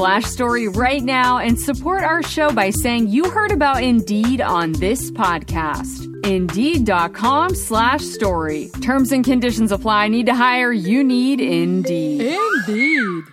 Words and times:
story 0.00 0.66
right 0.66 1.02
now 1.02 1.38
and 1.38 1.58
support 1.58 2.02
our 2.04 2.22
show 2.22 2.50
by 2.50 2.70
saying 2.70 3.08
you 3.08 3.28
heard 3.28 3.52
about 3.52 3.82
Indeed 3.82 4.40
on 4.40 4.72
this 4.72 5.10
podcast. 5.10 6.06
Indeed.com 6.24 7.54
slash 7.54 8.00
story. 8.00 8.70
Terms 8.80 9.12
and 9.12 9.22
conditions 9.22 9.72
apply. 9.72 10.08
Need 10.08 10.24
to 10.26 10.34
hire? 10.34 10.72
You 10.72 11.04
need 11.04 11.42
Indeed. 11.42 12.38
Indeed. 12.66 13.24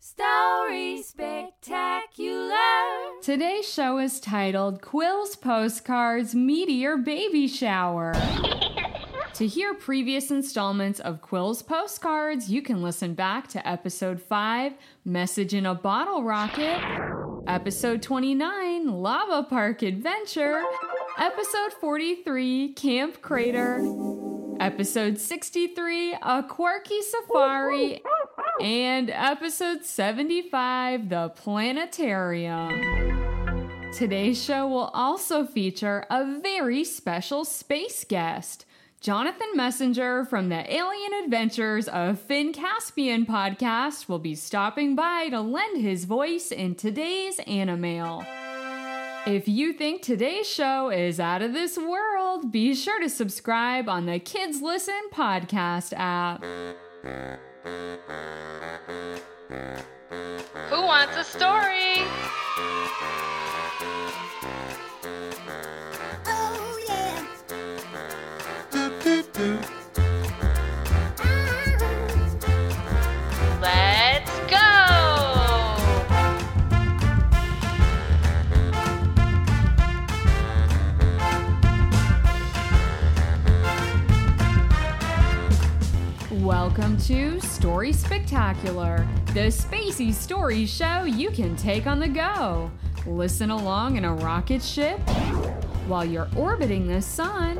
Story 0.00 1.00
Spectacular. 1.02 2.56
Today's 3.22 3.72
show 3.72 3.98
is 3.98 4.18
titled 4.18 4.82
Quil's 4.82 5.36
Postcards 5.36 6.34
Meteor 6.34 6.96
Baby 6.96 7.46
Shower. 7.46 8.14
To 9.40 9.46
hear 9.46 9.72
previous 9.72 10.30
installments 10.30 11.00
of 11.00 11.22
Quil's 11.22 11.62
Postcards, 11.62 12.50
you 12.50 12.60
can 12.60 12.82
listen 12.82 13.14
back 13.14 13.48
to 13.48 13.66
episode 13.66 14.20
5, 14.20 14.74
Message 15.06 15.54
in 15.54 15.64
a 15.64 15.74
Bottle 15.74 16.22
Rocket, 16.22 16.78
episode 17.46 18.02
29, 18.02 18.88
Lava 19.00 19.48
Park 19.48 19.80
Adventure, 19.80 20.62
episode 21.18 21.72
43, 21.80 22.74
Camp 22.74 23.22
Crater, 23.22 23.82
episode 24.60 25.18
63, 25.18 26.18
A 26.20 26.42
Quirky 26.42 27.00
Safari, 27.00 28.02
and 28.60 29.08
episode 29.08 29.86
75, 29.86 31.08
The 31.08 31.30
Planetarium. 31.30 33.08
Today's 33.94 34.44
show 34.44 34.68
will 34.68 34.90
also 34.92 35.46
feature 35.46 36.04
a 36.10 36.26
very 36.42 36.84
special 36.84 37.46
space 37.46 38.04
guest. 38.04 38.66
Jonathan 39.00 39.48
Messinger 39.56 40.28
from 40.28 40.50
the 40.50 40.70
Alien 40.70 41.24
Adventures 41.24 41.88
of 41.88 42.20
Finn 42.20 42.52
Caspian 42.52 43.24
podcast 43.24 44.10
will 44.10 44.18
be 44.18 44.34
stopping 44.34 44.94
by 44.94 45.30
to 45.30 45.40
lend 45.40 45.80
his 45.80 46.04
voice 46.04 46.52
in 46.52 46.74
today's 46.74 47.38
Animail. 47.38 48.26
If 49.26 49.48
you 49.48 49.72
think 49.72 50.02
today's 50.02 50.46
show 50.46 50.90
is 50.90 51.18
out 51.18 51.40
of 51.40 51.54
this 51.54 51.78
world, 51.78 52.52
be 52.52 52.74
sure 52.74 53.00
to 53.00 53.08
subscribe 53.08 53.88
on 53.88 54.04
the 54.04 54.18
Kids 54.18 54.60
Listen 54.60 55.00
podcast 55.10 55.94
app. 55.96 56.44
Who 60.68 60.82
wants 60.82 61.16
a 61.16 61.24
story? 61.24 62.04
Story 87.80 87.92
Spectacular, 87.94 89.08
the 89.28 89.48
spacey 89.48 90.12
story 90.12 90.66
show 90.66 91.04
you 91.04 91.30
can 91.30 91.56
take 91.56 91.86
on 91.86 91.98
the 91.98 92.08
go. 92.08 92.70
Listen 93.06 93.48
along 93.48 93.96
in 93.96 94.04
a 94.04 94.12
rocket 94.12 94.62
ship 94.62 95.00
while 95.86 96.04
you're 96.04 96.28
orbiting 96.36 96.86
the 96.86 97.00
sun, 97.00 97.56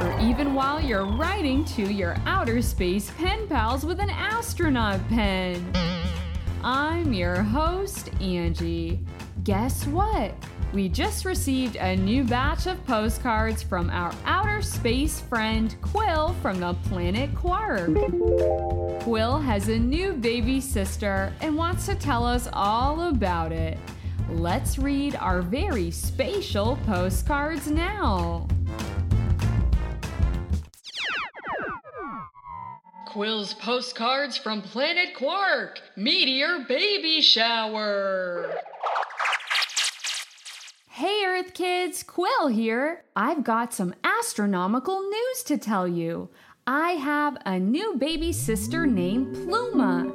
or 0.00 0.18
even 0.22 0.54
while 0.54 0.80
you're 0.80 1.04
writing 1.04 1.66
to 1.66 1.92
your 1.92 2.16
outer 2.24 2.62
space 2.62 3.10
pen 3.18 3.46
pals 3.46 3.84
with 3.84 4.00
an 4.00 4.08
astronaut 4.08 5.06
pen. 5.10 5.70
I'm 6.64 7.12
your 7.12 7.42
host, 7.42 8.08
Angie. 8.22 9.00
Guess 9.44 9.86
what? 9.88 10.34
We 10.72 10.88
just 10.88 11.26
received 11.26 11.76
a 11.76 11.94
new 11.96 12.24
batch 12.24 12.66
of 12.66 12.82
postcards 12.86 13.62
from 13.62 13.90
our 13.90 14.10
outer 14.24 14.62
space 14.62 15.20
friend 15.20 15.74
Quil 15.82 16.34
from 16.40 16.60
the 16.60 16.72
planet 16.88 17.34
Quark. 17.34 17.90
Quil 19.02 19.38
has 19.38 19.68
a 19.68 19.78
new 19.78 20.14
baby 20.14 20.62
sister 20.62 21.30
and 21.42 21.56
wants 21.56 21.84
to 21.86 21.94
tell 21.94 22.24
us 22.24 22.48
all 22.54 23.10
about 23.10 23.52
it. 23.52 23.76
Let's 24.30 24.78
read 24.78 25.14
our 25.16 25.42
very 25.42 25.90
spatial 25.90 26.78
postcards 26.86 27.70
now. 27.70 28.48
Quil's 33.08 33.52
postcards 33.52 34.38
from 34.38 34.62
Planet 34.62 35.14
Quark. 35.14 35.80
Meteor 35.98 36.64
baby 36.66 37.20
shower. 37.20 38.54
Hey 41.02 41.24
Earth 41.26 41.52
kids, 41.52 42.04
Quil 42.04 42.46
here. 42.46 43.02
I've 43.16 43.42
got 43.42 43.74
some 43.74 43.92
astronomical 44.04 45.00
news 45.02 45.42
to 45.46 45.58
tell 45.58 45.88
you. 45.88 46.28
I 46.64 46.90
have 46.90 47.38
a 47.44 47.58
new 47.58 47.96
baby 47.96 48.32
sister 48.32 48.86
named 48.86 49.34
Pluma. 49.34 50.14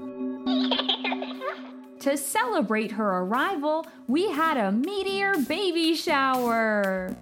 to 2.00 2.16
celebrate 2.16 2.94
her 2.94 3.18
arrival, 3.18 3.86
we 4.08 4.32
had 4.32 4.56
a 4.56 4.72
meteor 4.72 5.36
baby 5.40 5.94
shower. 5.94 7.14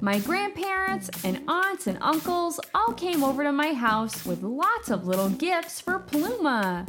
My 0.00 0.18
grandparents 0.18 1.08
and 1.24 1.42
aunts 1.48 1.86
and 1.86 1.96
uncles 2.02 2.60
all 2.74 2.92
came 2.92 3.24
over 3.24 3.42
to 3.42 3.52
my 3.52 3.72
house 3.72 4.26
with 4.26 4.42
lots 4.42 4.90
of 4.90 5.06
little 5.06 5.30
gifts 5.30 5.80
for 5.80 5.98
Pluma. 5.98 6.86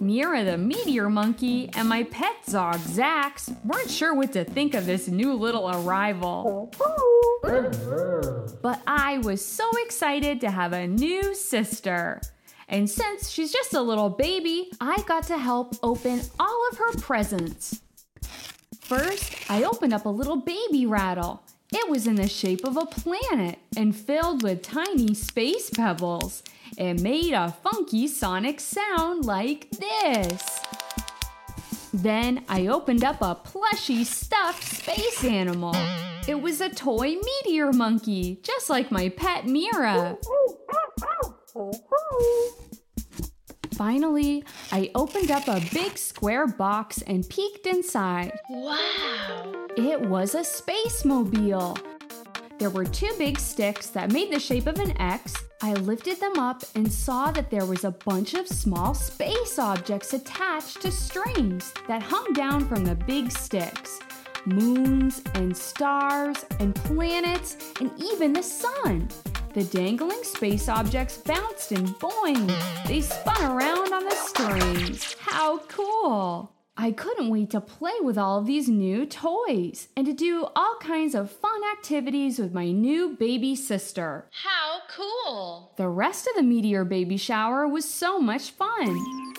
Mira 0.00 0.42
the 0.42 0.56
meteor 0.56 1.10
monkey 1.10 1.70
and 1.74 1.88
my 1.88 2.04
pet 2.04 2.36
dog 2.50 2.76
Zax 2.76 3.54
weren't 3.64 3.90
sure 3.90 4.14
what 4.14 4.32
to 4.32 4.44
think 4.44 4.74
of 4.74 4.86
this 4.86 5.06
new 5.06 5.34
little 5.34 5.70
arrival. 5.70 6.72
But 7.42 8.80
I 8.86 9.18
was 9.22 9.44
so 9.44 9.68
excited 9.84 10.40
to 10.40 10.50
have 10.50 10.72
a 10.72 10.86
new 10.86 11.34
sister. 11.34 12.20
And 12.68 12.88
since 12.88 13.28
she's 13.28 13.52
just 13.52 13.74
a 13.74 13.82
little 13.82 14.10
baby, 14.10 14.72
I 14.80 15.00
got 15.02 15.24
to 15.24 15.38
help 15.38 15.76
open 15.82 16.22
all 16.40 16.68
of 16.72 16.78
her 16.78 16.92
presents. 17.00 17.80
First, 18.80 19.34
I 19.50 19.64
opened 19.64 19.92
up 19.92 20.06
a 20.06 20.08
little 20.08 20.36
baby 20.36 20.86
rattle. 20.86 21.42
It 21.78 21.90
was 21.90 22.06
in 22.06 22.14
the 22.14 22.26
shape 22.26 22.64
of 22.64 22.78
a 22.78 22.86
planet 22.86 23.58
and 23.76 23.94
filled 23.94 24.42
with 24.42 24.62
tiny 24.62 25.12
space 25.12 25.68
pebbles. 25.68 26.42
It 26.78 27.02
made 27.02 27.34
a 27.34 27.54
funky 27.62 28.08
sonic 28.08 28.60
sound 28.60 29.26
like 29.26 29.70
this. 29.72 30.42
Then 31.92 32.46
I 32.48 32.68
opened 32.68 33.04
up 33.04 33.20
a 33.20 33.34
plushy 33.34 34.04
stuffed 34.04 34.64
space 34.64 35.22
animal. 35.22 35.74
It 36.26 36.40
was 36.40 36.62
a 36.62 36.70
toy 36.70 37.16
meteor 37.16 37.74
monkey, 37.74 38.40
just 38.42 38.70
like 38.70 38.90
my 38.90 39.10
pet 39.10 39.46
Mira. 39.46 40.16
Finally, 43.74 44.44
I 44.72 44.90
opened 44.94 45.30
up 45.30 45.46
a 45.46 45.60
big 45.74 45.98
square 45.98 46.46
box 46.46 47.02
and 47.02 47.28
peeked 47.28 47.66
inside. 47.66 48.32
Wow! 48.48 49.55
It 49.76 50.00
was 50.00 50.34
a 50.34 50.42
space 50.42 51.04
mobile. 51.04 51.76
There 52.58 52.70
were 52.70 52.84
two 52.84 53.12
big 53.18 53.38
sticks 53.38 53.88
that 53.88 54.10
made 54.10 54.32
the 54.32 54.40
shape 54.40 54.66
of 54.66 54.78
an 54.78 54.98
X 55.00 55.34
I 55.62 55.72
lifted 55.74 56.20
them 56.20 56.38
up 56.38 56.62
and 56.74 56.90
saw 56.90 57.30
that 57.32 57.50
there 57.50 57.66
was 57.66 57.84
a 57.84 57.90
bunch 57.90 58.34
of 58.34 58.46
small 58.46 58.94
space 58.94 59.58
objects 59.58 60.12
attached 60.12 60.82
to 60.82 60.90
strings 60.90 61.72
that 61.88 62.02
hung 62.02 62.32
down 62.34 62.68
from 62.68 62.84
the 62.84 62.94
big 62.94 63.30
sticks 63.32 64.00
moons 64.46 65.22
and 65.34 65.56
stars 65.56 66.36
and 66.60 66.74
planets 66.74 67.56
and 67.80 67.90
even 68.00 68.32
the 68.32 68.42
sun. 68.42 69.08
The 69.54 69.64
dangling 69.64 70.22
space 70.22 70.68
objects 70.68 71.18
bounced 71.18 71.72
and 71.72 71.88
boing. 71.98 72.46
They 72.86 73.00
spun 73.00 73.42
around 73.42 73.92
on 73.92 74.04
the 74.04 74.14
strings. 74.14 75.16
How 75.18 75.58
cool! 75.68 76.55
I 76.86 76.92
couldn't 76.92 77.30
wait 77.30 77.50
to 77.50 77.60
play 77.60 77.94
with 78.00 78.16
all 78.16 78.38
of 78.38 78.46
these 78.46 78.68
new 78.68 79.06
toys 79.06 79.88
and 79.96 80.06
to 80.06 80.12
do 80.12 80.46
all 80.54 80.76
kinds 80.80 81.16
of 81.16 81.32
fun 81.32 81.60
activities 81.76 82.38
with 82.38 82.54
my 82.54 82.70
new 82.70 83.16
baby 83.16 83.56
sister. 83.56 84.28
How 84.30 84.82
cool! 84.88 85.72
The 85.78 85.88
rest 85.88 86.28
of 86.28 86.36
the 86.36 86.44
meteor 86.44 86.84
baby 86.84 87.16
shower 87.16 87.66
was 87.66 87.84
so 87.84 88.20
much 88.20 88.52
fun. 88.52 89.34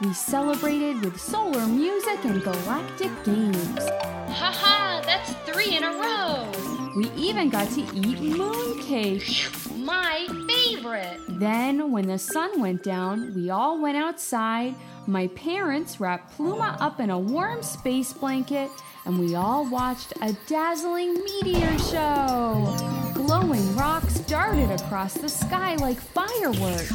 We 0.00 0.14
celebrated 0.14 1.04
with 1.04 1.20
solar 1.20 1.66
music 1.66 2.24
and 2.24 2.40
galactic 2.40 3.10
games. 3.24 3.88
Haha, 4.28 5.02
that's 5.02 5.32
three 5.50 5.76
in 5.76 5.82
a 5.82 5.90
row. 5.90 6.52
We 6.96 7.10
even 7.16 7.50
got 7.50 7.68
to 7.70 7.80
eat 7.80 8.20
moon 8.20 8.80
cake. 8.80 9.48
My 9.76 10.28
favorite. 10.48 11.18
Then, 11.28 11.90
when 11.90 12.06
the 12.06 12.18
sun 12.18 12.60
went 12.60 12.84
down, 12.84 13.34
we 13.34 13.50
all 13.50 13.82
went 13.82 13.96
outside. 13.96 14.76
My 15.06 15.26
parents 15.28 16.00
wrapped 16.00 16.36
Pluma 16.36 16.80
up 16.80 16.98
in 16.98 17.10
a 17.10 17.18
warm 17.18 17.62
space 17.62 18.12
blanket, 18.14 18.70
and 19.04 19.18
we 19.18 19.34
all 19.34 19.68
watched 19.68 20.14
a 20.22 20.32
dazzling 20.46 21.14
meteor 21.14 21.78
show. 21.78 22.74
Glowing 23.12 23.76
rocks 23.76 24.20
darted 24.20 24.70
across 24.70 25.14
the 25.14 25.28
sky 25.28 25.74
like 25.76 25.98
fireworks. 25.98 26.92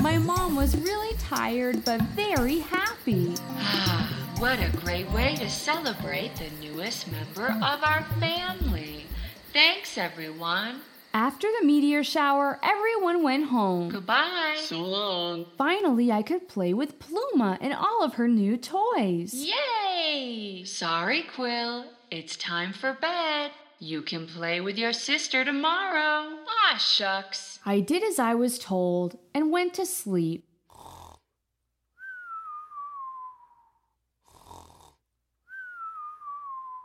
My 0.00 0.18
mom 0.18 0.56
was 0.56 0.76
really 0.76 1.16
tired 1.18 1.84
but 1.84 2.02
very 2.02 2.58
happy. 2.58 3.34
Ah, 3.58 4.32
what 4.40 4.58
a 4.58 4.76
great 4.78 5.08
way 5.12 5.36
to 5.36 5.48
celebrate 5.48 6.32
the 6.34 6.50
newest 6.60 7.10
member 7.12 7.46
of 7.46 7.84
our 7.84 8.02
family. 8.18 9.04
Thanks, 9.52 9.96
everyone. 9.96 10.80
After 11.14 11.46
the 11.60 11.66
meteor 11.66 12.02
shower, 12.02 12.58
everyone 12.62 13.22
went 13.22 13.44
home. 13.48 13.90
Goodbye. 13.90 14.56
So 14.58 14.78
long. 14.78 15.44
Finally, 15.58 16.10
I 16.10 16.22
could 16.22 16.48
play 16.48 16.72
with 16.72 16.98
Pluma 16.98 17.58
and 17.60 17.74
all 17.74 18.02
of 18.02 18.14
her 18.14 18.28
new 18.28 18.56
toys. 18.56 19.34
Yay! 19.34 20.64
Sorry, 20.64 21.24
Quil. 21.34 21.84
It's 22.10 22.36
time 22.36 22.72
for 22.72 22.94
bed. 22.94 23.50
You 23.78 24.00
can 24.00 24.26
play 24.26 24.60
with 24.62 24.78
your 24.78 24.92
sister 24.94 25.44
tomorrow. 25.44 26.38
Ah, 26.48 26.78
shucks. 26.78 27.58
I 27.66 27.80
did 27.80 28.02
as 28.02 28.18
I 28.18 28.34
was 28.34 28.58
told 28.58 29.18
and 29.34 29.50
went 29.50 29.74
to 29.74 29.84
sleep. 29.84 30.44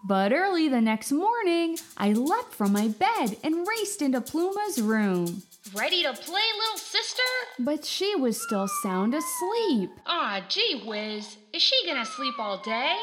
But 0.08 0.32
early 0.32 0.70
the 0.70 0.80
next 0.80 1.12
morning, 1.12 1.78
I 1.98 2.14
leapt 2.14 2.54
from 2.54 2.72
my 2.72 2.88
bed 2.88 3.36
and 3.44 3.68
raced 3.68 4.02
into 4.02 4.22
Pluma's 4.22 4.82
room. 4.82 5.44
Ready 5.76 6.04
to 6.04 6.14
play, 6.14 6.48
little 6.60 6.78
sister? 6.78 7.22
But 7.60 7.84
she 7.84 8.16
was 8.16 8.42
still 8.42 8.70
sound 8.82 9.14
asleep. 9.14 9.90
Aw, 10.06 10.46
gee 10.48 10.82
whiz. 10.86 11.36
Is 11.52 11.62
she 11.62 11.76
gonna 11.86 12.06
sleep 12.06 12.36
all 12.40 12.62
day? 12.62 12.96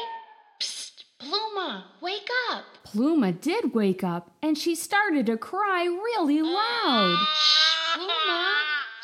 Psst, 0.59 1.03
Pluma, 1.19 1.83
wake 2.01 2.27
up. 2.51 2.63
Pluma 2.87 3.39
did 3.39 3.75
wake 3.75 4.03
up 4.03 4.31
and 4.41 4.57
she 4.57 4.73
started 4.73 5.27
to 5.27 5.37
cry 5.37 5.83
really 5.83 6.41
loud. 6.41 7.23
Shh, 7.37 7.97
Pluma, 7.99 8.53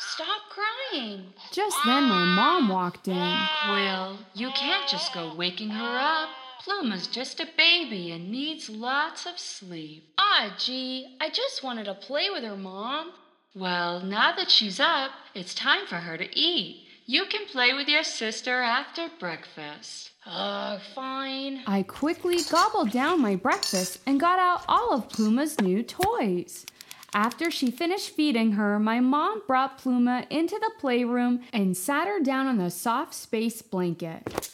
stop 0.00 0.40
crying. 0.50 1.26
Just 1.52 1.76
then, 1.86 2.08
my 2.08 2.24
mom 2.34 2.68
walked 2.68 3.06
in. 3.06 3.36
Quil, 3.64 4.18
you 4.34 4.50
can't 4.56 4.88
just 4.88 5.14
go 5.14 5.36
waking 5.36 5.70
her 5.70 5.98
up. 5.98 6.30
Pluma's 6.64 7.08
just 7.08 7.40
a 7.40 7.48
baby 7.56 8.12
and 8.12 8.30
needs 8.30 8.70
lots 8.70 9.26
of 9.26 9.36
sleep. 9.36 10.12
Ah, 10.16 10.54
gee, 10.58 11.16
I 11.20 11.28
just 11.28 11.64
wanted 11.64 11.86
to 11.86 11.94
play 11.94 12.30
with 12.30 12.44
her, 12.44 12.56
Mom. 12.56 13.10
Well, 13.54 14.00
now 14.00 14.32
that 14.36 14.48
she's 14.48 14.78
up, 14.78 15.10
it's 15.34 15.54
time 15.54 15.86
for 15.88 15.96
her 15.96 16.16
to 16.16 16.38
eat. 16.38 16.86
You 17.04 17.24
can 17.24 17.46
play 17.46 17.74
with 17.74 17.88
your 17.88 18.04
sister 18.04 18.60
after 18.62 19.08
breakfast. 19.18 20.12
Ugh, 20.24 20.80
fine. 20.94 21.64
I 21.66 21.82
quickly 21.82 22.38
gobbled 22.48 22.92
down 22.92 23.20
my 23.20 23.34
breakfast 23.34 23.98
and 24.06 24.20
got 24.20 24.38
out 24.38 24.64
all 24.68 24.94
of 24.94 25.08
Pluma's 25.08 25.60
new 25.60 25.82
toys. 25.82 26.64
After 27.12 27.50
she 27.50 27.72
finished 27.72 28.10
feeding 28.10 28.52
her, 28.52 28.78
my 28.78 29.00
mom 29.00 29.42
brought 29.48 29.82
Pluma 29.82 30.26
into 30.30 30.58
the 30.60 30.70
playroom 30.78 31.42
and 31.52 31.76
sat 31.76 32.06
her 32.06 32.20
down 32.20 32.46
on 32.46 32.58
the 32.58 32.70
soft 32.70 33.14
space 33.14 33.62
blanket. 33.62 34.48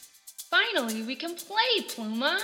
Finally, 0.50 1.02
we 1.02 1.14
can 1.14 1.34
play, 1.34 1.82
Pluma. 1.88 2.38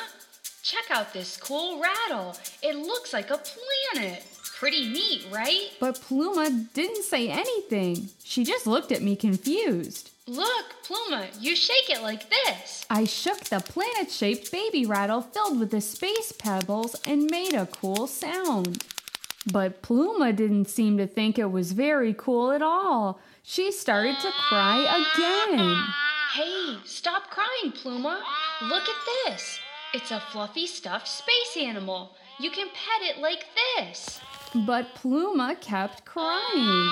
Check 0.63 0.85
out 0.91 1.13
this 1.13 1.39
cool 1.39 1.81
rattle. 1.81 2.37
It 2.63 2.77
looks 2.77 3.13
like 3.15 3.31
a 3.31 3.39
planet. 3.39 4.23
Pretty 4.59 4.89
neat, 4.91 5.27
right? 5.33 5.71
But 5.81 6.01
Pluma 6.01 6.73
didn't 6.75 7.05
say 7.05 7.31
anything. 7.31 8.11
She 8.23 8.45
just 8.45 8.67
looked 8.67 8.93
at 8.93 9.03
me 9.03 9.17
confused. 9.17 10.11
Look, 10.27 10.65
Pluma, 10.87 11.27
you 11.41 11.57
shake 11.57 11.89
it 11.89 12.03
like 12.03 12.31
this. 12.31 12.85
I 12.91 13.05
shook 13.05 13.41
the 13.45 13.61
planet 13.61 14.11
shaped 14.11 14.53
baby 14.53 14.85
rattle 14.85 15.23
filled 15.23 15.59
with 15.59 15.71
the 15.71 15.81
space 15.81 16.33
pebbles 16.33 16.97
and 17.07 17.31
made 17.31 17.55
a 17.55 17.67
cool 17.67 18.07
sound. 18.07 18.85
But 19.51 19.83
Pluma 19.83 20.35
didn't 20.35 20.69
seem 20.69 20.99
to 20.99 21.07
think 21.07 21.39
it 21.39 21.51
was 21.51 21.73
very 21.73 22.15
cool 22.17 22.53
at 22.53 22.63
all. 22.63 23.19
She 23.43 23.73
started 23.73 24.17
to 24.21 24.31
cry 24.49 25.05
again. 25.15 25.85
Hey, 26.35 26.79
stop 26.85 27.31
crying, 27.31 27.73
Pluma. 27.73 28.19
Look 28.63 28.83
at 28.83 28.97
this. 29.25 29.61
It's 29.93 30.11
a 30.11 30.19
fluffy 30.33 30.67
stuffed 30.67 31.07
space 31.07 31.57
animal. 31.57 32.17
You 32.41 32.51
can 32.51 32.67
pet 32.67 33.09
it 33.09 33.23
like 33.23 33.45
this. 33.77 34.19
But 34.67 34.97
Pluma 34.97 35.61
kept 35.61 36.05
crying. 36.05 36.91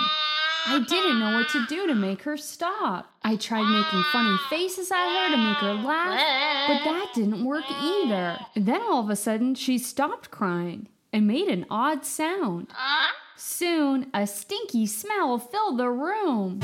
I 0.64 0.84
didn't 0.88 1.18
know 1.18 1.34
what 1.34 1.48
to 1.48 1.66
do 1.66 1.88
to 1.88 1.94
make 1.96 2.22
her 2.22 2.36
stop. 2.36 3.12
I 3.24 3.34
tried 3.34 3.68
making 3.68 4.04
funny 4.12 4.36
faces 4.48 4.92
at 4.92 5.08
her 5.08 5.34
to 5.34 5.42
make 5.42 5.56
her 5.56 5.74
laugh, 5.74 6.68
but 6.68 6.84
that 6.84 7.08
didn't 7.12 7.44
work 7.44 7.64
either. 7.68 8.38
Then 8.54 8.80
all 8.82 9.00
of 9.00 9.10
a 9.10 9.16
sudden, 9.16 9.56
she 9.56 9.76
stopped 9.76 10.30
crying 10.30 10.86
and 11.12 11.26
made 11.26 11.48
an 11.48 11.66
odd 11.68 12.04
sound. 12.04 12.68
Uh-huh. 12.70 13.12
Soon, 13.34 14.08
a 14.14 14.24
stinky 14.24 14.86
smell 14.86 15.36
filled 15.40 15.80
the 15.80 15.90
room. 15.90 16.60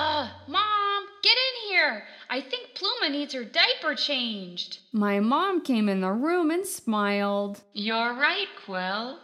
Uh, 0.00 0.30
Mom, 0.46 1.06
get 1.24 1.32
in 1.32 1.70
here. 1.70 2.04
I 2.30 2.40
think 2.40 2.68
Pluma 2.76 3.10
needs 3.10 3.34
her 3.34 3.42
diaper 3.42 3.96
changed. 3.96 4.78
My 4.92 5.18
mom 5.18 5.60
came 5.60 5.88
in 5.88 6.02
the 6.02 6.12
room 6.12 6.52
and 6.52 6.64
smiled. 6.64 7.62
You're 7.72 8.14
right, 8.14 8.46
Quil. 8.64 9.18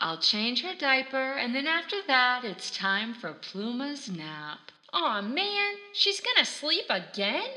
I'll 0.00 0.18
change 0.18 0.64
her 0.64 0.74
diaper, 0.76 1.34
and 1.34 1.54
then 1.54 1.68
after 1.68 1.98
that, 2.08 2.42
it's 2.42 2.76
time 2.76 3.14
for 3.14 3.32
Pluma's 3.32 4.10
nap. 4.10 4.58
Aw, 4.92 5.22
man, 5.22 5.74
she's 5.92 6.20
gonna 6.20 6.44
sleep 6.44 6.86
again? 6.90 7.50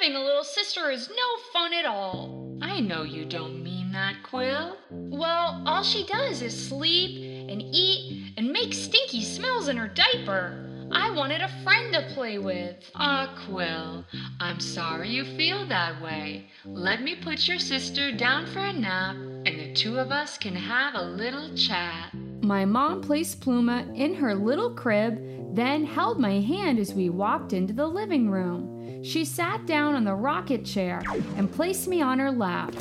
Having 0.00 0.16
a 0.16 0.24
little 0.24 0.42
sister 0.42 0.90
is 0.90 1.08
no 1.08 1.42
fun 1.52 1.72
at 1.72 1.86
all. 1.86 2.58
I 2.60 2.80
know 2.80 3.04
you 3.04 3.24
don't 3.24 3.62
mean 3.62 3.92
that, 3.92 4.16
Quil. 4.24 4.76
Well, 4.90 5.62
all 5.64 5.84
she 5.84 6.04
does 6.06 6.42
is 6.42 6.68
sleep 6.68 7.48
and 7.48 7.62
eat 7.62 8.34
and 8.36 8.50
make 8.50 8.74
stinky 8.74 9.22
smells 9.22 9.68
in 9.68 9.76
her 9.76 9.86
diaper. 9.86 10.73
I 10.94 11.10
wanted 11.10 11.40
a 11.40 11.62
friend 11.62 11.92
to 11.92 12.14
play 12.14 12.38
with. 12.38 12.76
Ah, 12.94 13.34
Quil, 13.46 14.04
I'm 14.40 14.60
sorry 14.60 15.08
you 15.10 15.24
feel 15.36 15.66
that 15.66 16.00
way. 16.00 16.46
Let 16.64 17.02
me 17.02 17.16
put 17.16 17.48
your 17.48 17.58
sister 17.58 18.12
down 18.12 18.46
for 18.46 18.60
a 18.60 18.72
nap, 18.72 19.16
and 19.16 19.46
the 19.46 19.74
two 19.74 19.98
of 19.98 20.12
us 20.12 20.38
can 20.38 20.54
have 20.54 20.94
a 20.94 21.02
little 21.02 21.54
chat. 21.56 22.14
My 22.42 22.64
mom 22.64 23.00
placed 23.00 23.40
Pluma 23.40 23.92
in 23.96 24.14
her 24.14 24.34
little 24.34 24.70
crib, 24.70 25.20
then 25.54 25.84
held 25.84 26.20
my 26.20 26.40
hand 26.40 26.78
as 26.78 26.94
we 26.94 27.10
walked 27.10 27.52
into 27.52 27.72
the 27.72 27.86
living 27.86 28.30
room. 28.30 29.02
She 29.02 29.24
sat 29.24 29.66
down 29.66 29.94
on 29.94 30.04
the 30.04 30.14
rocket 30.14 30.64
chair 30.64 31.02
and 31.36 31.52
placed 31.52 31.88
me 31.88 32.02
on 32.02 32.18
her 32.18 32.30
lap. 32.30 32.74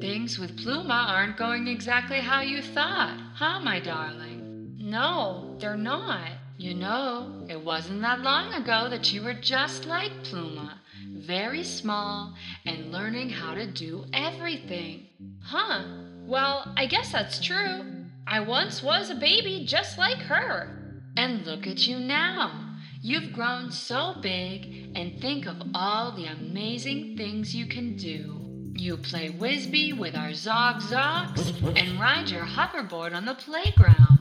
Things 0.00 0.38
with 0.38 0.58
Pluma 0.58 1.08
aren't 1.08 1.36
going 1.36 1.68
exactly 1.68 2.20
how 2.20 2.40
you 2.40 2.60
thought, 2.60 3.18
huh, 3.34 3.60
my 3.60 3.80
darling? 3.80 4.74
No, 4.78 5.56
they're 5.58 5.76
not. 5.76 6.28
You 6.58 6.72
know, 6.72 7.44
it 7.50 7.62
wasn't 7.62 8.00
that 8.00 8.22
long 8.22 8.54
ago 8.54 8.88
that 8.88 9.12
you 9.12 9.22
were 9.22 9.34
just 9.34 9.84
like 9.84 10.10
Pluma, 10.24 10.78
very 11.12 11.62
small 11.62 12.34
and 12.64 12.90
learning 12.90 13.28
how 13.28 13.54
to 13.54 13.66
do 13.66 14.06
everything. 14.14 15.06
Huh. 15.42 15.84
Well, 16.24 16.72
I 16.76 16.86
guess 16.86 17.12
that's 17.12 17.44
true. 17.44 18.06
I 18.26 18.40
once 18.40 18.82
was 18.82 19.10
a 19.10 19.14
baby 19.14 19.64
just 19.66 19.98
like 19.98 20.16
her. 20.16 21.02
And 21.16 21.46
look 21.46 21.66
at 21.66 21.86
you 21.86 21.98
now. 21.98 22.78
You've 23.02 23.34
grown 23.34 23.70
so 23.70 24.14
big 24.22 24.92
and 24.96 25.20
think 25.20 25.46
of 25.46 25.56
all 25.74 26.12
the 26.12 26.24
amazing 26.24 27.18
things 27.18 27.54
you 27.54 27.66
can 27.66 27.96
do. 27.96 28.40
You 28.74 28.96
play 28.96 29.28
Whizbee 29.28 29.92
with 29.92 30.16
our 30.16 30.32
Zog 30.32 30.80
Zogs 30.80 31.54
and 31.78 32.00
ride 32.00 32.30
your 32.30 32.44
hoverboard 32.44 33.14
on 33.14 33.26
the 33.26 33.34
playground. 33.34 34.16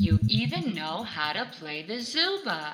You 0.00 0.18
even 0.28 0.74
know 0.74 1.02
how 1.02 1.34
to 1.34 1.44
play 1.44 1.82
the 1.82 2.00
Zuba. 2.00 2.72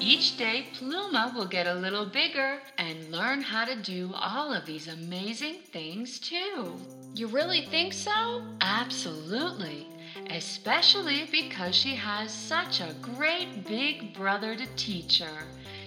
Each 0.00 0.36
day, 0.36 0.66
Pluma 0.74 1.32
will 1.32 1.46
get 1.46 1.68
a 1.68 1.74
little 1.74 2.06
bigger 2.06 2.58
and 2.76 3.12
learn 3.12 3.40
how 3.40 3.64
to 3.66 3.76
do 3.76 4.10
all 4.12 4.52
of 4.52 4.66
these 4.66 4.88
amazing 4.88 5.60
things 5.70 6.18
too. 6.18 6.74
You 7.14 7.28
really 7.28 7.66
think 7.66 7.92
so? 7.92 8.42
Absolutely. 8.60 9.86
Especially 10.28 11.28
because 11.30 11.76
she 11.76 11.94
has 11.94 12.32
such 12.32 12.80
a 12.80 12.96
great 13.00 13.64
big 13.64 14.12
brother 14.12 14.56
to 14.56 14.66
teach 14.74 15.20
her. 15.20 15.44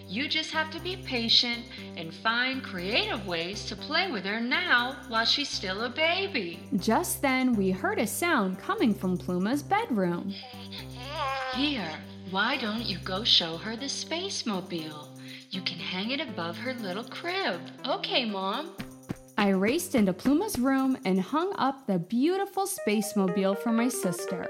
You 0.09 0.27
just 0.27 0.49
have 0.49 0.71
to 0.71 0.79
be 0.79 0.95
patient 0.95 1.65
and 1.95 2.11
find 2.11 2.63
creative 2.63 3.27
ways 3.27 3.63
to 3.65 3.75
play 3.75 4.11
with 4.11 4.25
her 4.25 4.39
now 4.39 4.95
while 5.07 5.23
she's 5.23 5.49
still 5.49 5.83
a 5.83 5.89
baby. 5.89 6.67
Just 6.77 7.21
then, 7.21 7.53
we 7.53 7.69
heard 7.69 7.99
a 7.99 8.07
sound 8.07 8.57
coming 8.57 8.91
from 8.91 9.19
Pluma's 9.19 9.61
bedroom. 9.61 10.33
Here, 11.53 11.91
why 12.31 12.57
don't 12.57 12.85
you 12.85 12.97
go 13.03 13.23
show 13.23 13.57
her 13.57 13.75
the 13.75 13.87
space 13.87 14.47
mobile? 14.47 15.09
You 15.51 15.61
can 15.61 15.77
hang 15.77 16.09
it 16.09 16.21
above 16.21 16.57
her 16.57 16.73
little 16.73 17.03
crib. 17.03 17.61
Okay, 17.85 18.25
Mom. 18.25 18.71
I 19.37 19.49
raced 19.49 19.93
into 19.93 20.11
Pluma's 20.11 20.57
room 20.57 20.97
and 21.05 21.21
hung 21.21 21.53
up 21.59 21.85
the 21.85 21.99
beautiful 21.99 22.65
space 22.65 23.15
mobile 23.15 23.53
for 23.53 23.71
my 23.71 23.87
sister. 23.87 24.49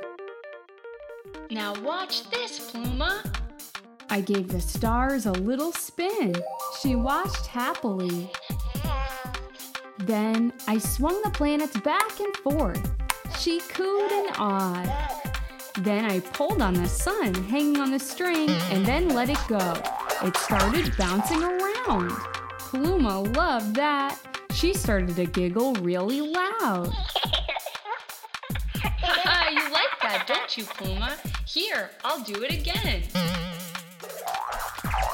Now 1.51 1.73
watch 1.81 2.29
this, 2.29 2.71
Pluma. 2.71 3.38
I 4.11 4.21
gave 4.21 4.47
the 4.47 4.59
stars 4.59 5.27
a 5.27 5.31
little 5.31 5.71
spin. 5.71 6.33
She 6.81 6.95
watched 6.95 7.45
happily. 7.45 8.31
Then 9.99 10.51
I 10.67 10.79
swung 10.79 11.21
the 11.21 11.29
planets 11.29 11.79
back 11.81 12.19
and 12.19 12.35
forth. 12.37 12.89
She 13.39 13.59
cooed 13.59 14.11
and 14.11 14.35
awed. 14.37 14.91
Then 15.81 16.05
I 16.05 16.21
pulled 16.21 16.61
on 16.61 16.73
the 16.73 16.87
sun 16.87 17.33
hanging 17.33 17.79
on 17.79 17.91
the 17.91 17.99
string 17.99 18.49
and 18.71 18.85
then 18.85 19.09
let 19.09 19.29
it 19.29 19.39
go. 19.47 19.73
It 20.23 20.35
started 20.37 20.91
bouncing 20.97 21.43
around. 21.43 22.09
Pluma 22.57 23.35
loved 23.35 23.75
that. 23.75 24.17
She 24.53 24.73
started 24.73 25.15
to 25.15 25.25
giggle 25.25 25.73
really 25.75 26.21
loud. 26.21 26.87
you 29.51 29.71
like 29.71 29.99
that, 30.01 30.25
don't 30.27 30.57
you, 30.57 30.63
Pluma? 30.63 31.17
Here, 31.47 31.91
I'll 32.03 32.23
do 32.23 32.43
it 32.43 32.51
again. 32.51 33.03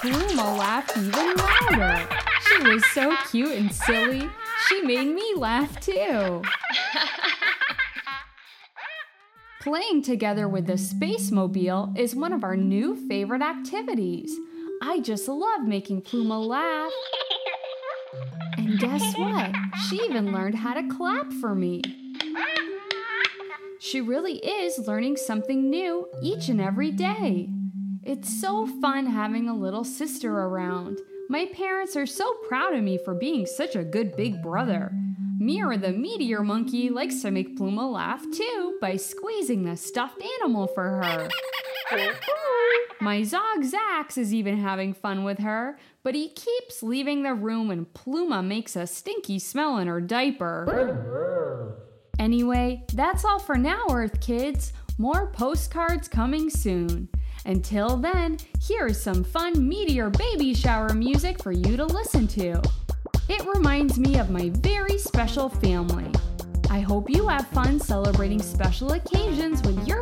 Pluma 0.05 0.57
laughed 0.59 0.95
even 0.97 1.35
louder. 1.35 2.07
She 2.47 2.63
was 2.67 2.85
so 2.93 3.15
cute 3.31 3.53
and 3.53 3.73
silly. 3.73 4.29
She 4.67 4.81
made 4.83 5.07
me 5.07 5.33
laugh 5.35 5.79
too. 5.79 6.43
Playing 9.61 10.03
together 10.03 10.47
with 10.47 10.67
the 10.67 10.77
Space 10.77 11.31
Mobile 11.31 11.91
is 11.97 12.15
one 12.15 12.33
of 12.33 12.43
our 12.43 12.55
new 12.55 12.95
favorite 13.07 13.41
activities. 13.41 14.31
I 14.79 14.99
just 14.99 15.27
love 15.27 15.63
making 15.63 16.03
Pluma 16.03 16.45
laugh. 16.45 16.91
And 18.57 18.77
guess 18.77 19.01
what? 19.17 19.55
She 19.89 19.95
even 20.03 20.31
learned 20.31 20.53
how 20.53 20.75
to 20.75 20.87
clap 20.87 21.33
for 21.33 21.55
me. 21.55 21.81
She 23.79 24.01
really 24.01 24.37
is 24.37 24.87
learning 24.87 25.17
something 25.17 25.67
new 25.67 26.07
each 26.21 26.47
and 26.47 26.61
every 26.61 26.91
day. 26.91 27.49
It's 28.05 28.39
so 28.39 28.67
fun 28.67 29.07
having 29.07 29.49
a 29.49 29.55
little 29.55 29.83
sister 29.83 30.31
around. 30.31 30.99
My 31.27 31.47
parents 31.47 31.95
are 31.95 32.05
so 32.05 32.35
proud 32.47 32.75
of 32.75 32.83
me 32.83 32.99
for 33.03 33.15
being 33.15 33.47
such 33.47 33.75
a 33.75 33.83
good 33.83 34.15
big 34.15 34.43
brother. 34.43 34.91
Mira 35.39 35.79
the 35.79 35.91
meteor 35.91 36.43
monkey 36.43 36.91
likes 36.91 37.23
to 37.23 37.31
make 37.31 37.57
Pluma 37.57 37.91
laugh 37.91 38.23
too 38.31 38.77
by 38.79 38.95
squeezing 38.95 39.63
the 39.63 39.75
stuffed 39.75 40.21
animal 40.39 40.67
for 40.67 41.01
her. 41.03 41.29
My 43.01 43.23
Zog 43.23 43.63
Zax 43.63 44.19
is 44.19 44.35
even 44.35 44.59
having 44.59 44.93
fun 44.93 45.23
with 45.23 45.39
her, 45.39 45.79
but 46.03 46.13
he 46.13 46.29
keeps 46.29 46.83
leaving 46.83 47.23
the 47.23 47.33
room 47.33 47.69
when 47.69 47.87
Pluma 47.87 48.45
makes 48.45 48.75
a 48.75 48.85
stinky 48.85 49.39
smell 49.39 49.79
in 49.79 49.87
her 49.87 49.99
diaper. 49.99 51.75
Anyway, 52.19 52.83
that's 52.93 53.25
all 53.25 53.39
for 53.39 53.57
now, 53.57 53.87
Earth 53.89 54.21
Kids. 54.21 54.73
More 54.99 55.31
postcards 55.31 56.07
coming 56.07 56.51
soon. 56.51 57.09
Until 57.45 57.95
then, 57.95 58.37
here 58.59 58.87
is 58.87 58.99
some 58.99 59.23
fun 59.23 59.67
meteor 59.69 60.09
baby 60.09 60.55
shower 60.55 60.93
music 60.95 61.41
for 61.41 61.51
you 61.51 61.77
to 61.77 61.85
listen 61.85 62.27
to. 62.29 62.59
It 63.29 63.45
reminds 63.45 63.99
me 63.99 64.17
of 64.17 64.31
my 64.31 64.49
very 64.49 64.97
special 64.97 65.49
family. 65.49 66.11
I 66.71 66.79
hope 66.79 67.07
you 67.07 67.27
have 67.27 67.47
fun 67.49 67.79
celebrating 67.79 68.41
special 68.41 68.93
occasions 68.93 69.61
with 69.61 69.87
your 69.87 70.01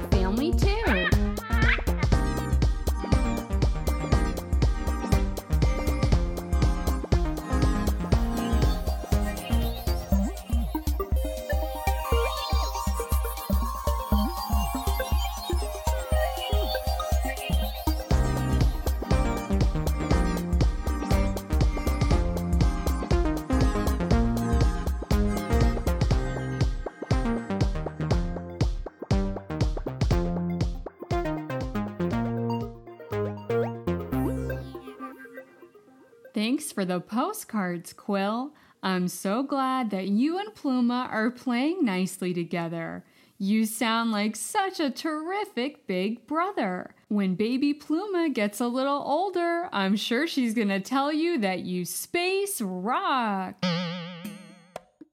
Thanks 36.33 36.71
for 36.71 36.83
the 36.83 36.99
postcards, 36.99 37.93
Quil. 37.93 38.53
I'm 38.81 39.07
so 39.07 39.43
glad 39.43 39.91
that 39.91 40.07
you 40.07 40.39
and 40.39 40.49
Pluma 40.49 41.07
are 41.11 41.29
playing 41.29 41.85
nicely 41.85 42.33
together. 42.33 43.05
You 43.37 43.65
sound 43.65 44.11
like 44.11 44.35
such 44.35 44.79
a 44.79 44.89
terrific 44.89 45.85
big 45.85 46.25
brother. 46.25 46.95
When 47.07 47.35
baby 47.35 47.73
Pluma 47.73 48.33
gets 48.33 48.59
a 48.59 48.67
little 48.67 49.03
older, 49.05 49.69
I'm 49.71 49.95
sure 49.95 50.27
she's 50.27 50.55
gonna 50.55 50.79
tell 50.79 51.13
you 51.13 51.37
that 51.39 51.59
you 51.59 51.85
space 51.85 52.59
rock. 52.61 53.63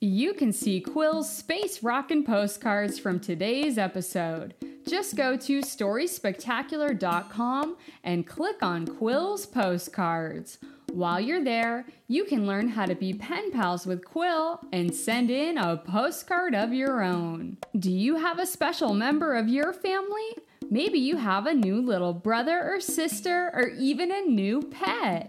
You 0.00 0.32
can 0.32 0.54
see 0.54 0.80
Quil's 0.80 1.30
Space 1.30 1.82
Rockin' 1.82 2.24
postcards 2.24 2.98
from 2.98 3.20
today's 3.20 3.76
episode. 3.76 4.54
Just 4.88 5.14
go 5.14 5.36
to 5.36 5.60
storyspectacular.com 5.60 7.76
and 8.02 8.26
click 8.26 8.62
on 8.62 8.86
Quil's 8.86 9.44
postcards. 9.44 10.56
While 10.92 11.20
you're 11.20 11.44
there, 11.44 11.86
you 12.08 12.24
can 12.24 12.46
learn 12.46 12.68
how 12.68 12.84
to 12.84 12.96
be 12.96 13.12
pen 13.12 13.52
pals 13.52 13.86
with 13.86 14.04
Quil 14.04 14.60
and 14.72 14.94
send 14.94 15.30
in 15.30 15.56
a 15.56 15.76
postcard 15.76 16.54
of 16.54 16.72
your 16.72 17.02
own. 17.02 17.58
Do 17.78 17.92
you 17.92 18.16
have 18.16 18.38
a 18.38 18.46
special 18.46 18.92
member 18.92 19.34
of 19.36 19.48
your 19.48 19.72
family? 19.72 20.36
Maybe 20.68 20.98
you 20.98 21.16
have 21.16 21.46
a 21.46 21.54
new 21.54 21.80
little 21.80 22.12
brother 22.12 22.60
or 22.62 22.80
sister 22.80 23.50
or 23.54 23.68
even 23.78 24.10
a 24.10 24.22
new 24.22 24.62
pet. 24.62 25.28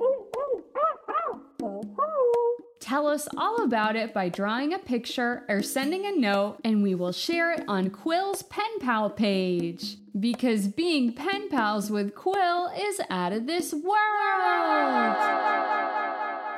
Tell 2.91 3.07
us 3.07 3.25
all 3.37 3.63
about 3.63 3.95
it 3.95 4.13
by 4.13 4.27
drawing 4.27 4.73
a 4.73 4.77
picture 4.77 5.45
or 5.47 5.61
sending 5.61 6.05
a 6.05 6.11
note, 6.11 6.57
and 6.65 6.83
we 6.83 6.93
will 6.93 7.13
share 7.13 7.53
it 7.53 7.63
on 7.65 7.89
Quil's 7.89 8.43
Pen 8.43 8.79
Pal 8.81 9.09
page. 9.09 9.95
Because 10.19 10.67
being 10.67 11.13
pen 11.13 11.47
pals 11.47 11.89
with 11.89 12.13
Quil 12.13 12.69
is 12.77 12.99
out 13.09 13.31
of 13.31 13.47
this 13.47 13.73
world! 13.73 15.15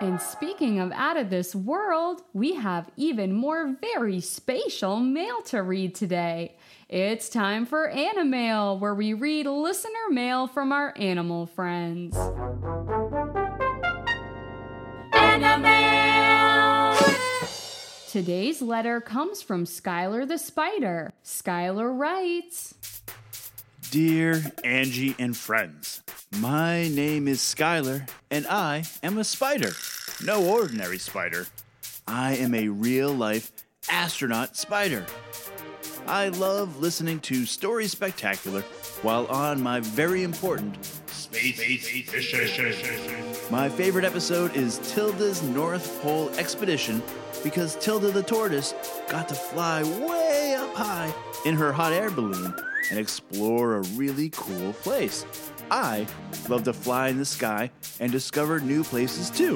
And 0.02 0.20
speaking 0.20 0.80
of 0.80 0.92
out 0.94 1.18
of 1.18 1.30
this 1.30 1.54
world, 1.54 2.24
we 2.34 2.56
have 2.56 2.90
even 2.98 3.32
more 3.34 3.78
very 3.80 4.20
spatial 4.20 4.98
mail 4.98 5.44
to 5.44 5.62
read 5.62 5.94
today. 5.94 6.56
It's 6.90 7.30
time 7.30 7.68
for 7.68 7.92
Animail, 7.92 8.80
where 8.80 8.96
we 8.96 9.13
read 9.13 9.46
listener 9.46 10.10
mail 10.10 10.48
from 10.48 10.72
our 10.72 10.98
animal 10.98 11.46
friends. 11.46 12.18
Today's 18.13 18.62
letter 18.62 19.01
comes 19.01 19.41
from 19.41 19.65
Skylar 19.65 20.27
the 20.27 20.38
Spider. 20.38 21.12
Skylar 21.25 21.98
writes 21.98 22.75
Dear 23.89 24.51
Angie 24.63 25.15
and 25.17 25.36
friends, 25.36 26.03
my 26.38 26.89
name 26.89 27.27
is 27.27 27.39
Skylar, 27.39 28.08
and 28.29 28.46
I 28.46 28.84
am 29.01 29.17
a 29.17 29.24
spider. 29.24 29.72
No 30.24 30.46
ordinary 30.46 31.00
spider. 31.00 31.48
I 32.08 32.36
am 32.36 32.53
a 32.53 32.67
real 32.67 33.12
life 33.12 33.51
astronaut 33.89 34.58
spider. 34.58 35.08
I 36.05 36.27
love 36.27 36.79
listening 36.79 37.20
to 37.22 37.48
Story 37.48 37.88
Spectacular 37.88 38.62
while 39.01 39.25
on 39.25 39.60
my 39.60 39.79
very 39.79 40.22
important 40.22 40.77
space 41.08 41.58
mission. 41.58 43.25
My 43.50 43.70
favorite 43.70 44.05
episode 44.05 44.55
is 44.55 44.77
Tilda's 44.93 45.41
North 45.41 46.00
Pole 46.03 46.29
Expedition 46.38 47.01
because 47.44 47.76
Tilda 47.76 48.12
the 48.12 48.24
tortoise 48.24 48.74
got 49.10 49.28
to 49.30 49.36
fly 49.36 49.84
way 49.84 50.56
up 50.58 50.74
high 50.74 51.14
in 51.46 51.56
her 51.56 51.72
hot 51.72 51.94
air 51.94 52.10
balloon 52.10 52.54
and 52.90 53.00
explore 53.00 53.76
a 53.76 53.82
really 53.96 54.30
cool 54.30 54.74
place. 54.74 55.26
I 55.70 56.08
love 56.50 56.64
to 56.64 56.74
fly 56.74 57.10
in 57.10 57.18
the 57.18 57.26
sky 57.26 57.72
and 58.00 58.12
discover 58.12 58.60
new 58.60 58.84
places 58.84 59.30
too. 59.30 59.56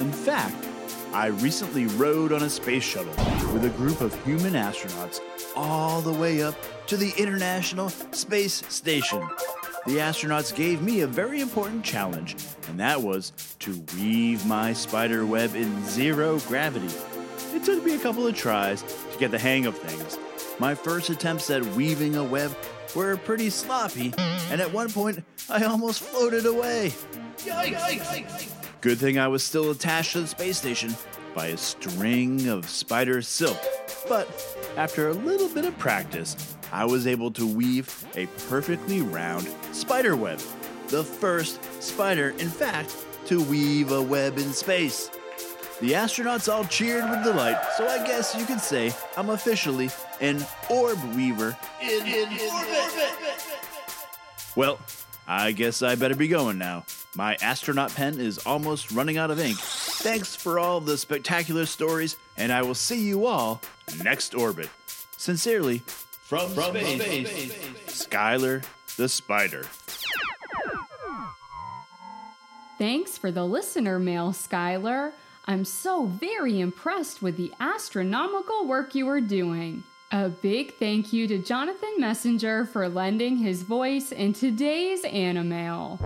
In 0.00 0.12
fact, 0.12 0.68
I 1.12 1.26
recently 1.26 1.86
rode 1.86 2.32
on 2.32 2.42
a 2.42 2.50
space 2.50 2.84
shuttle 2.84 3.14
with 3.52 3.64
a 3.64 3.70
group 3.76 4.00
of 4.00 4.14
human 4.24 4.52
astronauts 4.52 5.20
all 5.56 6.00
the 6.00 6.12
way 6.12 6.42
up 6.42 6.54
to 6.86 6.96
the 6.96 7.12
International 7.16 7.88
Space 7.88 8.62
Station. 8.68 9.26
The 9.88 9.96
astronauts 9.96 10.54
gave 10.54 10.82
me 10.82 11.00
a 11.00 11.06
very 11.06 11.40
important 11.40 11.82
challenge, 11.82 12.36
and 12.68 12.78
that 12.78 13.00
was 13.00 13.32
to 13.60 13.82
weave 13.96 14.44
my 14.44 14.74
spider 14.74 15.24
web 15.24 15.54
in 15.54 15.82
zero 15.86 16.40
gravity. 16.40 16.94
It 17.54 17.64
took 17.64 17.82
me 17.82 17.94
a 17.94 17.98
couple 17.98 18.26
of 18.26 18.34
tries 18.36 18.82
to 18.82 19.18
get 19.18 19.30
the 19.30 19.38
hang 19.38 19.64
of 19.64 19.78
things. 19.78 20.18
My 20.58 20.74
first 20.74 21.08
attempts 21.08 21.48
at 21.48 21.64
weaving 21.68 22.16
a 22.16 22.22
web 22.22 22.54
were 22.94 23.16
pretty 23.16 23.48
sloppy, 23.48 24.12
and 24.50 24.60
at 24.60 24.70
one 24.70 24.90
point 24.90 25.24
I 25.48 25.64
almost 25.64 26.00
floated 26.00 26.44
away. 26.44 26.92
Good 28.82 28.98
thing 28.98 29.18
I 29.18 29.28
was 29.28 29.42
still 29.42 29.70
attached 29.70 30.12
to 30.12 30.20
the 30.20 30.26
space 30.26 30.58
station 30.58 30.94
by 31.34 31.46
a 31.46 31.56
string 31.56 32.48
of 32.48 32.68
spider 32.68 33.22
silk. 33.22 33.58
But 34.06 34.28
after 34.76 35.08
a 35.08 35.14
little 35.14 35.48
bit 35.48 35.64
of 35.64 35.78
practice, 35.78 36.36
I 36.72 36.84
was 36.84 37.06
able 37.06 37.30
to 37.30 37.46
weave 37.46 38.06
a 38.16 38.26
perfectly 38.48 39.00
round 39.00 39.48
spider 39.78 40.16
web. 40.16 40.40
The 40.88 41.04
first 41.04 41.60
spider, 41.82 42.30
in 42.38 42.48
fact, 42.48 42.96
to 43.26 43.42
weave 43.42 43.92
a 43.92 44.02
web 44.02 44.38
in 44.38 44.52
space. 44.52 45.10
The 45.80 45.92
astronauts 45.92 46.52
all 46.52 46.64
cheered 46.64 47.08
with 47.08 47.22
delight, 47.22 47.56
so 47.76 47.86
I 47.86 48.04
guess 48.04 48.34
you 48.34 48.44
could 48.44 48.60
say 48.60 48.92
I'm 49.16 49.30
officially 49.30 49.90
an 50.20 50.44
orb 50.68 50.98
weaver 51.14 51.56
in, 51.80 52.04
in 52.04 52.28
orbit. 52.52 53.12
Well, 54.56 54.80
I 55.28 55.52
guess 55.52 55.82
I 55.82 55.94
better 55.94 56.16
be 56.16 56.26
going 56.26 56.58
now. 56.58 56.84
My 57.14 57.36
astronaut 57.40 57.94
pen 57.94 58.18
is 58.18 58.38
almost 58.38 58.90
running 58.90 59.18
out 59.18 59.30
of 59.30 59.38
ink. 59.38 59.58
Thanks 59.58 60.34
for 60.34 60.58
all 60.58 60.80
the 60.80 60.98
spectacular 60.98 61.66
stories, 61.66 62.16
and 62.36 62.50
I 62.50 62.62
will 62.62 62.74
see 62.74 63.00
you 63.00 63.26
all 63.26 63.60
next 64.02 64.34
orbit. 64.34 64.70
Sincerely, 65.16 65.82
from, 66.28 66.50
from 66.50 66.76
space, 66.76 67.28
space, 67.30 68.06
Skylar 68.06 68.64
the 68.98 69.08
Spider. 69.08 69.64
Thanks 72.78 73.16
for 73.16 73.30
the 73.30 73.44
listener 73.44 73.98
mail, 73.98 74.32
Skylar. 74.32 75.12
I'm 75.46 75.64
so 75.64 76.06
very 76.06 76.60
impressed 76.60 77.22
with 77.22 77.36
the 77.36 77.52
astronomical 77.60 78.66
work 78.66 78.96
you 78.96 79.08
are 79.08 79.20
doing. 79.20 79.84
A 80.10 80.28
big 80.28 80.74
thank 80.74 81.12
you 81.12 81.28
to 81.28 81.38
Jonathan 81.38 81.94
Messinger 81.98 82.68
for 82.68 82.88
lending 82.88 83.36
his 83.36 83.62
voice 83.62 84.10
in 84.10 84.32
today's 84.32 85.04
Animail. 85.04 85.98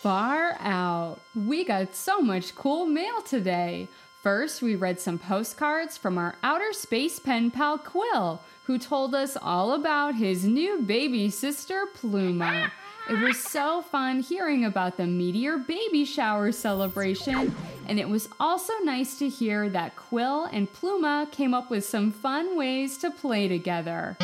Far 0.00 0.56
out. 0.60 1.20
We 1.34 1.64
got 1.64 1.94
so 1.94 2.22
much 2.22 2.54
cool 2.54 2.86
mail 2.86 3.20
today. 3.20 3.88
First, 4.28 4.60
we 4.60 4.76
read 4.76 5.00
some 5.00 5.18
postcards 5.18 5.96
from 5.96 6.18
our 6.18 6.36
outer 6.42 6.74
space 6.74 7.18
pen 7.18 7.50
pal 7.50 7.78
Quil, 7.78 8.42
who 8.64 8.76
told 8.76 9.14
us 9.14 9.38
all 9.40 9.72
about 9.72 10.16
his 10.16 10.44
new 10.44 10.82
baby 10.82 11.30
sister 11.30 11.86
Pluma. 11.96 12.70
It 13.08 13.20
was 13.20 13.42
so 13.42 13.80
fun 13.80 14.20
hearing 14.20 14.66
about 14.66 14.98
the 14.98 15.06
meteor 15.06 15.56
baby 15.56 16.04
shower 16.04 16.52
celebration, 16.52 17.56
and 17.86 17.98
it 17.98 18.10
was 18.10 18.28
also 18.38 18.74
nice 18.82 19.18
to 19.18 19.30
hear 19.30 19.70
that 19.70 19.96
Quil 19.96 20.44
and 20.44 20.70
Pluma 20.74 21.32
came 21.32 21.54
up 21.54 21.70
with 21.70 21.86
some 21.86 22.12
fun 22.12 22.54
ways 22.54 22.98
to 22.98 23.10
play 23.10 23.48
together. 23.48 24.18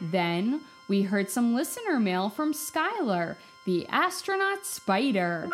Then 0.00 0.62
we 0.88 1.02
heard 1.02 1.28
some 1.28 1.54
listener 1.54 2.00
mail 2.00 2.30
from 2.30 2.54
Skylar, 2.54 3.36
the 3.66 3.86
astronaut 3.88 4.64
spider. 4.64 5.50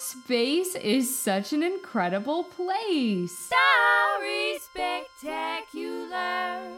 Space 0.00 0.76
is 0.76 1.18
such 1.18 1.52
an 1.52 1.64
incredible 1.64 2.44
place. 2.44 3.50
Story 3.50 4.56
Spectacular. 4.60 6.72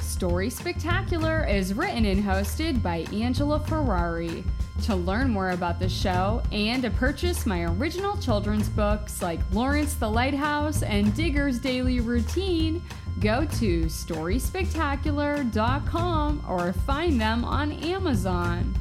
Story 0.00 0.48
Spectacular 0.48 1.44
is 1.44 1.74
written 1.74 2.06
and 2.06 2.24
hosted 2.24 2.82
by 2.82 3.04
Angela 3.12 3.60
Ferrari. 3.60 4.44
To 4.84 4.96
learn 4.96 5.28
more 5.28 5.50
about 5.50 5.78
the 5.78 5.90
show 5.90 6.42
and 6.50 6.82
to 6.82 6.88
purchase 6.88 7.44
my 7.44 7.64
original 7.64 8.16
children's 8.16 8.70
books 8.70 9.20
like 9.20 9.40
Lawrence 9.52 9.96
the 9.96 10.08
Lighthouse 10.08 10.82
and 10.82 11.14
Digger's 11.14 11.58
Daily 11.58 12.00
Routine, 12.00 12.82
go 13.20 13.44
to 13.44 13.84
storyspectacular.com 13.84 16.46
or 16.48 16.72
find 16.72 17.20
them 17.20 17.44
on 17.44 17.72
Amazon. 17.72 18.74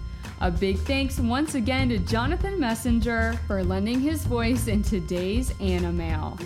A 0.43 0.51
big 0.51 0.77
thanks 0.79 1.21
once 1.21 1.55
again 1.55 1.87
to 1.87 1.97
Jonathan 1.99 2.59
Messinger 2.59 3.39
for 3.47 3.63
lending 3.63 4.01
his 4.01 4.25
voice 4.25 4.67
in 4.67 4.83
today's 4.83 5.51
Animail. 5.53 6.37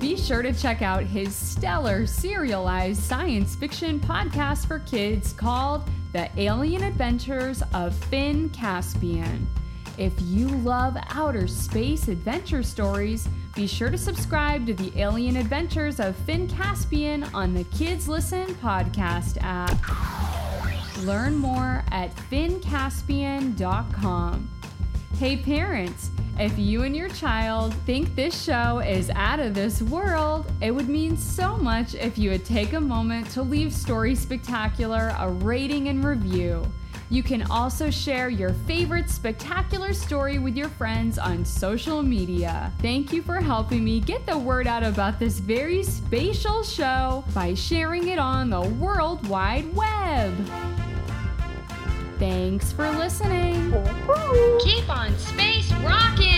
Be 0.00 0.16
sure 0.16 0.42
to 0.42 0.52
check 0.52 0.82
out 0.82 1.04
his 1.04 1.32
stellar 1.32 2.08
serialized 2.08 3.00
science 3.00 3.54
fiction 3.54 4.00
podcast 4.00 4.66
for 4.66 4.80
kids 4.80 5.32
called 5.32 5.88
The 6.12 6.28
Alien 6.36 6.82
Adventures 6.82 7.62
of 7.72 7.94
Finn 8.06 8.48
Caspian. 8.48 9.46
If 9.96 10.14
you 10.22 10.48
love 10.48 10.96
outer 11.10 11.46
space 11.46 12.08
adventure 12.08 12.64
stories, 12.64 13.28
be 13.54 13.68
sure 13.68 13.90
to 13.90 13.98
subscribe 13.98 14.66
to 14.66 14.74
The 14.74 14.92
Alien 15.00 15.36
Adventures 15.36 16.00
of 16.00 16.16
Finn 16.16 16.48
Caspian 16.48 17.22
on 17.32 17.54
the 17.54 17.62
Kids 17.62 18.08
Listen 18.08 18.46
podcast 18.56 19.38
app. 19.40 20.21
Learn 21.04 21.36
more 21.36 21.84
at 21.90 22.14
finncaspian.com. 22.30 24.48
Hey 25.18 25.36
parents, 25.36 26.10
if 26.38 26.58
you 26.58 26.84
and 26.84 26.96
your 26.96 27.08
child 27.08 27.74
think 27.86 28.14
this 28.14 28.40
show 28.40 28.78
is 28.78 29.10
out 29.10 29.40
of 29.40 29.54
this 29.54 29.82
world, 29.82 30.52
it 30.60 30.70
would 30.70 30.88
mean 30.88 31.16
so 31.16 31.56
much 31.56 31.94
if 31.94 32.18
you 32.18 32.30
would 32.30 32.44
take 32.44 32.74
a 32.74 32.80
moment 32.80 33.28
to 33.30 33.42
leave 33.42 33.72
Story 33.72 34.14
Spectacular 34.14 35.12
a 35.18 35.28
rating 35.28 35.88
and 35.88 36.04
review. 36.04 36.62
You 37.10 37.22
can 37.22 37.42
also 37.50 37.90
share 37.90 38.30
your 38.30 38.54
favorite 38.54 39.10
spectacular 39.10 39.92
story 39.92 40.38
with 40.38 40.56
your 40.56 40.70
friends 40.70 41.18
on 41.18 41.44
social 41.44 42.02
media. 42.02 42.72
Thank 42.80 43.12
you 43.12 43.20
for 43.22 43.40
helping 43.40 43.84
me 43.84 44.00
get 44.00 44.24
the 44.24 44.38
word 44.38 44.66
out 44.66 44.82
about 44.82 45.18
this 45.18 45.38
very 45.38 45.82
spatial 45.82 46.62
show 46.62 47.22
by 47.34 47.52
sharing 47.52 48.08
it 48.08 48.18
on 48.18 48.48
the 48.48 48.62
World 48.62 49.28
Wide 49.28 49.76
Web. 49.76 50.32
Thanks 52.22 52.70
for 52.70 52.88
listening. 52.88 53.72
Keep 54.62 54.88
on 54.88 55.12
space 55.18 55.72
rockin'! 55.82 56.31